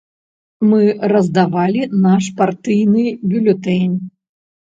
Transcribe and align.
Мы 0.69 0.85
раздавалі 1.11 1.81
наш 2.05 2.29
партыйны 2.39 3.05
бюлетэнь. 3.35 3.95